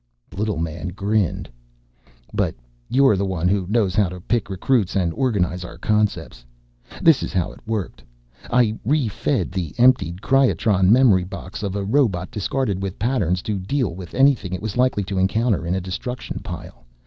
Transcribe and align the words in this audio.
The 0.31 0.37
little 0.37 0.57
man 0.57 0.87
grinned. 0.87 1.47
"But 2.33 2.55
you're 2.89 3.15
the 3.15 3.23
one 3.23 3.47
who 3.47 3.67
knows 3.69 3.93
how 3.93 4.09
to 4.09 4.19
pick 4.19 4.49
recruits 4.49 4.95
and 4.95 5.13
organize 5.13 5.63
our 5.63 5.77
concepts. 5.77 6.43
This 7.03 7.21
is 7.21 7.33
how 7.33 7.51
it 7.51 7.59
worked. 7.67 8.01
I 8.51 8.79
re 8.83 9.07
fed 9.07 9.51
the 9.51 9.75
emptied 9.77 10.19
cryotron 10.21 10.89
memory 10.89 11.23
box 11.25 11.61
of 11.61 11.75
a 11.75 11.83
robot 11.85 12.31
discard 12.31 12.81
with 12.81 12.97
patterns 12.97 13.43
to 13.43 13.59
deal 13.59 13.93
with 13.93 14.15
anything 14.15 14.53
it 14.53 14.61
was 14.63 14.75
likely 14.75 15.03
to 15.03 15.19
encounter 15.19 15.67
in 15.67 15.75
a 15.75 15.79
destruction 15.81 16.39
pile. 16.43 16.83